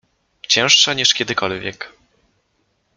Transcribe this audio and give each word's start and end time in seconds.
—Cięższa 0.51 0.93
niż 0.93 1.13
kiedykolwiek. 1.13 1.93